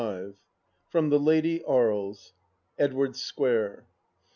XXV 0.01 0.33
From 0.87 1.09
The 1.11 1.19
Lady 1.19 1.63
Aries 1.69 2.33
Edwardes 2.75 3.21
Square. 3.21 3.85